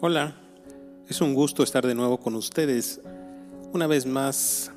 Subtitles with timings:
[0.00, 0.32] Hola,
[1.08, 3.00] es un gusto estar de nuevo con ustedes.
[3.72, 4.70] Una vez más,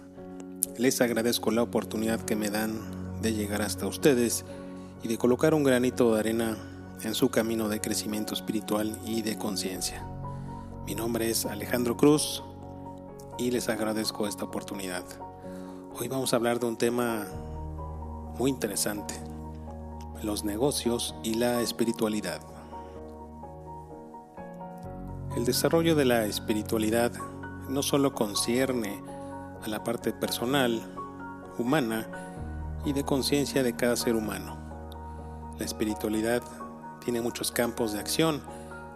[0.80, 4.46] les agradezco la oportunidad que me dan de llegar hasta ustedes
[5.04, 6.58] y de colocar un granito de arena
[7.04, 10.04] en su camino de crecimiento espiritual y de conciencia.
[10.88, 12.42] Mi nombre es Alejandro Cruz
[13.38, 15.06] y les agradezco esta oportunidad.
[16.00, 17.28] Hoy vamos a hablar de un tema
[18.40, 19.14] muy interesante,
[20.24, 22.51] los negocios y la espiritualidad.
[25.36, 27.14] El desarrollo de la espiritualidad
[27.70, 29.02] no solo concierne
[29.64, 30.82] a la parte personal,
[31.58, 32.06] humana
[32.84, 34.58] y de conciencia de cada ser humano.
[35.58, 36.44] La espiritualidad
[37.04, 38.42] tiene muchos campos de acción,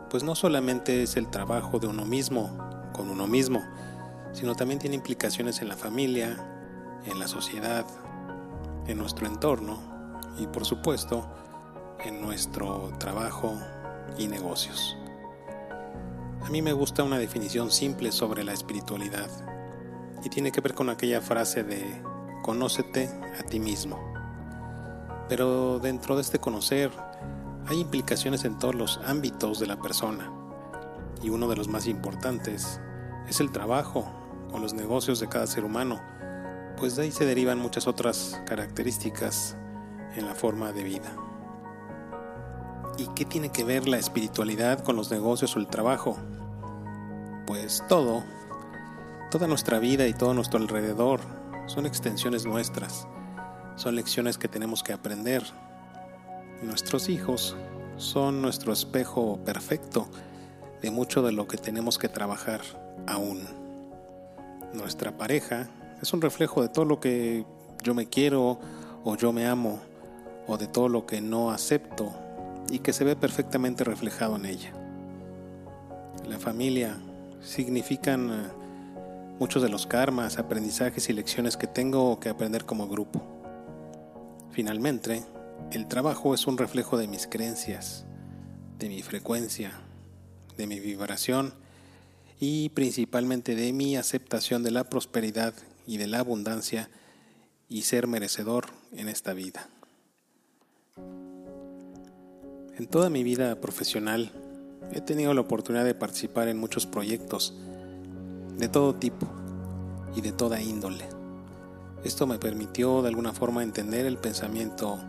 [0.10, 2.52] pues no solamente es el trabajo de uno mismo,
[2.92, 3.64] con uno mismo,
[4.34, 6.36] sino también tiene implicaciones en la familia,
[7.06, 7.86] en la sociedad,
[8.88, 9.80] en nuestro entorno
[10.38, 11.26] y por supuesto
[12.04, 13.58] en nuestro trabajo
[14.18, 14.98] y negocios.
[16.46, 19.32] A mí me gusta una definición simple sobre la espiritualidad
[20.24, 21.84] y tiene que ver con aquella frase de
[22.44, 24.00] conócete a ti mismo.
[25.28, 26.92] Pero dentro de este conocer
[27.66, 30.32] hay implicaciones en todos los ámbitos de la persona
[31.24, 32.80] y uno de los más importantes
[33.28, 34.08] es el trabajo
[34.54, 36.00] o los negocios de cada ser humano,
[36.78, 39.58] pues de ahí se derivan muchas otras características
[40.16, 41.25] en la forma de vida.
[42.98, 46.18] ¿Y qué tiene que ver la espiritualidad con los negocios o el trabajo?
[47.46, 48.24] Pues todo,
[49.32, 51.20] toda nuestra vida y todo nuestro alrededor
[51.68, 53.06] son extensiones nuestras,
[53.76, 55.44] son lecciones que tenemos que aprender.
[56.64, 57.58] Nuestros hijos
[57.98, 60.08] son nuestro espejo perfecto
[60.82, 62.62] de mucho de lo que tenemos que trabajar
[63.08, 63.42] aún.
[64.74, 65.68] Nuestra pareja
[66.02, 67.46] es un reflejo de todo lo que
[67.84, 68.58] yo me quiero
[69.04, 69.82] o yo me amo
[70.48, 72.25] o de todo lo que no acepto
[72.70, 74.74] y que se ve perfectamente reflejado en ella.
[76.28, 76.98] La familia
[77.42, 78.48] significan eh,
[79.40, 83.22] muchos de los karmas, aprendizajes y lecciones que tengo que aprender como grupo.
[84.52, 85.24] Finalmente,
[85.72, 88.06] el trabajo es un reflejo de mis creencias,
[88.80, 89.72] de mi frecuencia,
[90.58, 91.54] de mi vibración
[92.40, 95.54] y principalmente de mi aceptación de la prosperidad
[95.86, 96.90] y de la abundancia
[97.70, 99.70] y ser merecedor en esta vida.
[102.78, 104.34] En toda mi vida profesional
[104.92, 107.54] he tenido la oportunidad de participar en muchos proyectos
[108.58, 109.28] de todo tipo
[110.14, 111.06] y de toda índole.
[112.04, 115.00] Esto me permitió de alguna forma entender el pensamiento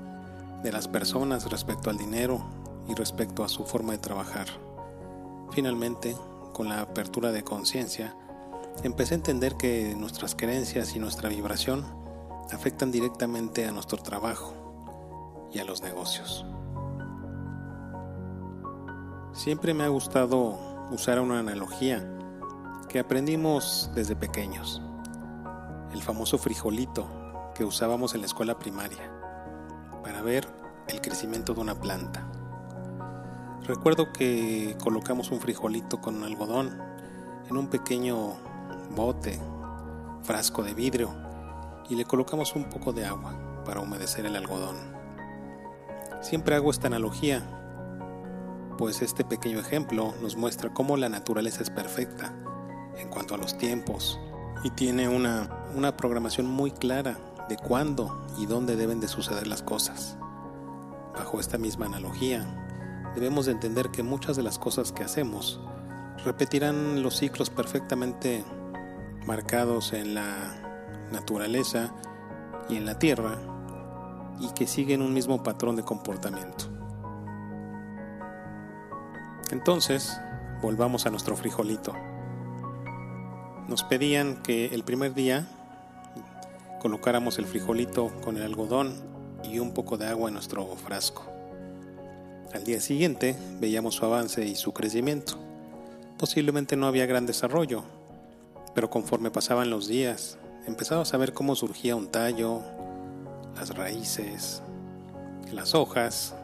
[0.62, 2.40] de las personas respecto al dinero
[2.88, 4.46] y respecto a su forma de trabajar.
[5.50, 6.16] Finalmente,
[6.52, 8.16] con la apertura de conciencia,
[8.84, 11.84] empecé a entender que nuestras creencias y nuestra vibración
[12.52, 14.54] afectan directamente a nuestro trabajo
[15.52, 16.46] y a los negocios.
[19.36, 20.58] Siempre me ha gustado
[20.90, 22.02] usar una analogía
[22.88, 24.80] que aprendimos desde pequeños,
[25.92, 27.06] el famoso frijolito
[27.54, 29.12] que usábamos en la escuela primaria
[30.02, 30.48] para ver
[30.88, 32.26] el crecimiento de una planta.
[33.64, 36.80] Recuerdo que colocamos un frijolito con algodón
[37.50, 38.38] en un pequeño
[38.92, 39.38] bote,
[40.22, 41.14] frasco de vidrio,
[41.90, 44.76] y le colocamos un poco de agua para humedecer el algodón.
[46.22, 47.55] Siempre hago esta analogía,
[48.76, 52.32] pues este pequeño ejemplo nos muestra cómo la naturaleza es perfecta
[52.96, 54.18] en cuanto a los tiempos
[54.64, 59.62] y tiene una, una programación muy clara de cuándo y dónde deben de suceder las
[59.62, 60.16] cosas.
[61.14, 62.44] Bajo esta misma analogía,
[63.14, 65.60] debemos de entender que muchas de las cosas que hacemos
[66.24, 68.44] repetirán los ciclos perfectamente
[69.26, 71.94] marcados en la naturaleza
[72.68, 73.38] y en la tierra
[74.40, 76.75] y que siguen un mismo patrón de comportamiento.
[79.50, 80.20] Entonces,
[80.60, 81.94] volvamos a nuestro frijolito.
[83.68, 85.46] Nos pedían que el primer día
[86.80, 88.94] colocáramos el frijolito con el algodón
[89.42, 91.26] y un poco de agua en nuestro frasco.
[92.54, 95.36] Al día siguiente veíamos su avance y su crecimiento.
[96.16, 97.82] Posiblemente no había gran desarrollo,
[98.74, 102.62] pero conforme pasaban los días, empezaba a saber cómo surgía un tallo,
[103.56, 104.62] las raíces,
[105.52, 106.35] las hojas,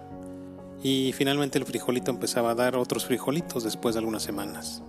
[0.82, 4.82] y finalmente el frijolito empezaba a dar otros frijolitos después de algunas semanas.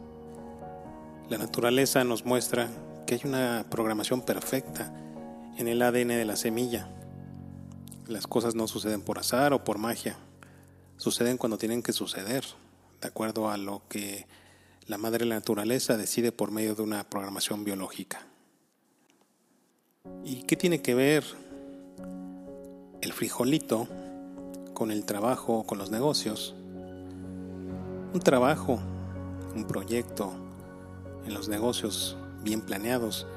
[1.29, 2.69] La naturaleza nos muestra
[3.05, 4.91] que hay una programación perfecta
[5.57, 6.89] en el ADN de la semilla.
[8.07, 10.17] Las cosas no suceden por azar o por magia,
[10.97, 12.43] suceden cuando tienen que suceder,
[13.01, 14.25] de acuerdo a lo que
[14.87, 18.25] la madre la naturaleza decide por medio de una programación biológica.
[20.25, 21.23] ¿Y qué tiene que ver
[23.01, 23.87] el frijolito
[24.73, 26.55] con el trabajo, con los negocios?
[28.13, 28.79] Un trabajo
[29.55, 30.31] un proyecto,
[31.25, 33.27] en los negocios bien planeados,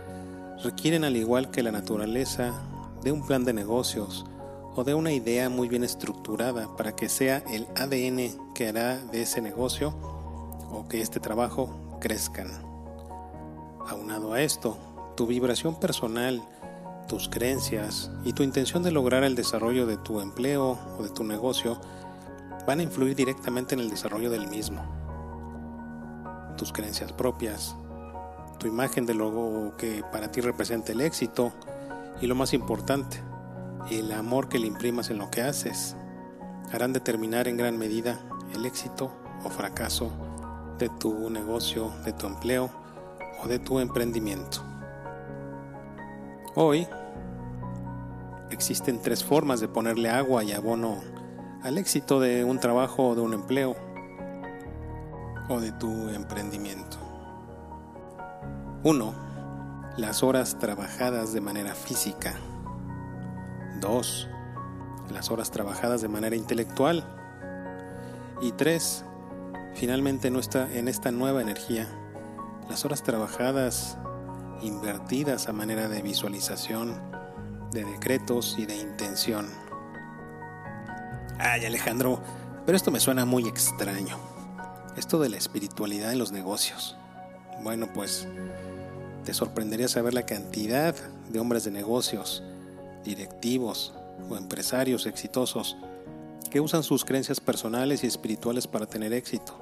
[0.63, 2.53] requieren al igual que la naturaleza
[3.03, 4.25] de un plan de negocios
[4.75, 9.23] o de una idea muy bien estructurada para que sea el ADN que hará de
[9.23, 9.95] ese negocio
[10.71, 12.49] o que este trabajo crezcan.
[13.89, 14.77] Aunado a esto,
[15.17, 16.43] tu vibración personal,
[17.09, 21.25] tus creencias y tu intención de lograr el desarrollo de tu empleo o de tu
[21.25, 21.81] negocio
[22.67, 24.85] van a influir directamente en el desarrollo del mismo.
[26.57, 27.77] Tus creencias propias,
[28.59, 31.53] tu imagen de lo que para ti representa el éxito
[32.21, 33.23] y lo más importante,
[33.91, 35.97] el amor que le imprimas en lo que haces,
[36.73, 38.19] harán determinar en gran medida
[38.55, 39.13] el éxito
[39.45, 40.11] o fracaso
[40.79, 42.71] de tu negocio, de tu empleo
[43.43, 44.63] o de tu emprendimiento.
[46.59, 46.89] Hoy
[48.51, 51.03] existen tres formas de ponerle agua y abono
[51.63, 53.77] al éxito de un trabajo o de un empleo
[55.51, 56.97] o de tu emprendimiento.
[58.85, 59.15] 1.
[59.99, 62.37] Las horas trabajadas de manera física.
[63.83, 64.29] 2.
[65.13, 67.05] Las horas trabajadas de manera intelectual.
[68.41, 69.05] Y 3.
[69.75, 71.87] Finalmente en esta nueva energía,
[72.71, 73.99] las horas trabajadas
[74.63, 76.95] invertidas a manera de visualización,
[77.73, 79.47] de decretos y de intención.
[81.39, 82.21] Ay Alejandro,
[82.65, 84.19] pero esto me suena muy extraño.
[84.97, 86.97] Esto de la espiritualidad en los negocios.
[87.63, 88.27] Bueno, pues
[89.25, 90.95] te sorprendería saber la cantidad
[91.29, 92.43] de hombres de negocios,
[93.05, 93.93] directivos
[94.31, 95.77] o empresarios exitosos
[96.51, 99.59] que usan sus creencias personales y espirituales para tener éxito.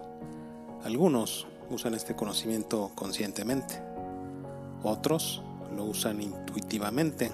[0.85, 3.81] Algunos usan este conocimiento conscientemente,
[4.85, 5.43] otros
[5.75, 7.33] lo usan intuitivamente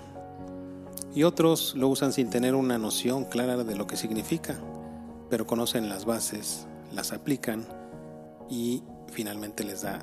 [1.14, 4.58] y otros lo usan sin tener una noción clara de lo que significa,
[5.28, 7.66] pero conocen las bases, las aplican
[8.48, 8.82] y
[9.12, 9.98] finalmente les da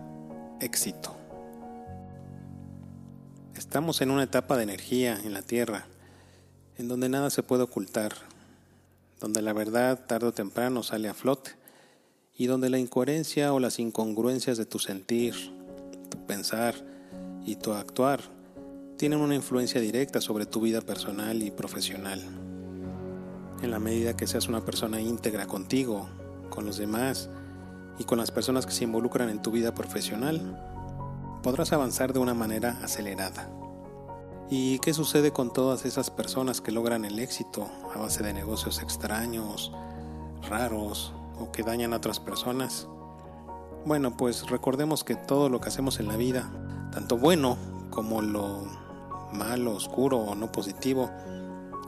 [0.60, 1.16] éxito.
[3.56, 5.88] Estamos en una etapa de energía en la Tierra,
[6.78, 8.14] en donde nada se puede ocultar,
[9.20, 11.52] donde la verdad tarde o temprano sale a flote
[12.36, 15.34] y donde la incoherencia o las incongruencias de tu sentir,
[16.10, 16.76] tu pensar
[17.48, 18.20] y tu actuar
[18.98, 22.22] tienen una influencia directa sobre tu vida personal y profesional.
[23.64, 26.10] En la medida que seas una persona íntegra contigo,
[26.50, 27.30] con los demás
[27.98, 30.60] y con las personas que se involucran en tu vida profesional,
[31.42, 33.50] podrás avanzar de una manera acelerada.
[34.50, 38.82] ¿Y qué sucede con todas esas personas que logran el éxito a base de negocios
[38.82, 39.72] extraños,
[40.50, 42.90] raros o que dañan a otras personas?
[43.86, 46.52] Bueno, pues recordemos que todo lo que hacemos en la vida,
[46.98, 47.60] tanto bueno
[47.92, 48.64] como lo
[49.32, 51.12] malo, oscuro o no positivo,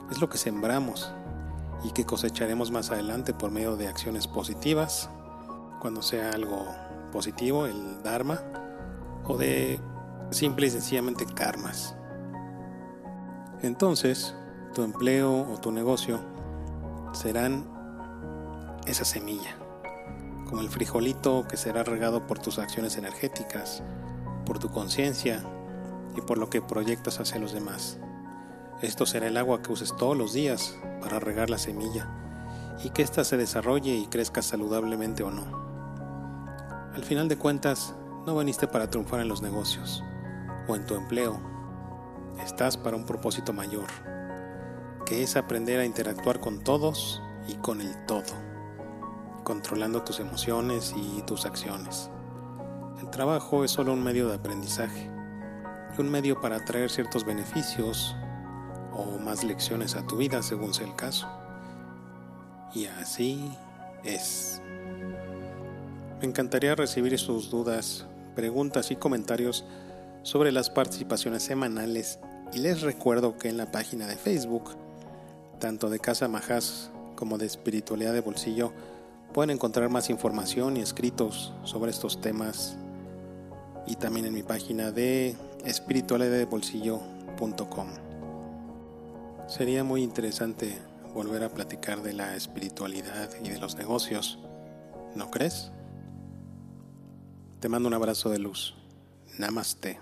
[0.08, 1.12] es lo que sembramos
[1.82, 5.10] y que cosecharemos más adelante por medio de acciones positivas,
[5.80, 6.64] cuando sea algo
[7.10, 8.40] positivo, el Dharma,
[9.26, 9.80] o de
[10.30, 11.96] simple y sencillamente karmas.
[13.62, 14.36] Entonces,
[14.74, 16.20] tu empleo o tu negocio
[17.10, 17.64] serán
[18.86, 19.56] esa semilla,
[20.48, 23.82] como el frijolito que será regado por tus acciones energéticas,
[24.44, 25.44] por tu conciencia
[26.16, 27.98] y por lo que proyectas hacia los demás.
[28.82, 32.08] Esto será el agua que uses todos los días para regar la semilla
[32.82, 35.44] y que ésta se desarrolle y crezca saludablemente o no.
[36.94, 37.94] Al final de cuentas,
[38.26, 40.02] no viniste para triunfar en los negocios
[40.66, 41.50] o en tu empleo
[42.44, 43.86] estás para un propósito mayor,
[45.04, 48.34] que es aprender a interactuar con todos y con el todo,
[49.44, 52.10] controlando tus emociones y tus acciones.
[53.00, 55.10] El trabajo es solo un medio de aprendizaje
[55.96, 58.14] y un medio para traer ciertos beneficios
[58.92, 61.26] o más lecciones a tu vida según sea el caso.
[62.74, 63.56] Y así
[64.04, 64.60] es.
[66.20, 69.64] Me encantaría recibir sus dudas, preguntas y comentarios
[70.22, 72.18] sobre las participaciones semanales
[72.52, 74.76] y les recuerdo que en la página de Facebook,
[75.58, 78.74] tanto de Casa Majás como de Espiritualidad de Bolsillo,
[79.32, 82.76] pueden encontrar más información y escritos sobre estos temas
[83.90, 87.88] y también en mi página de espiritualidadbolsillo.com.
[89.48, 90.78] Sería muy interesante
[91.12, 94.38] volver a platicar de la espiritualidad y de los negocios,
[95.16, 95.72] ¿no crees?
[97.58, 98.76] Te mando un abrazo de luz.
[99.38, 99.98] Namaste.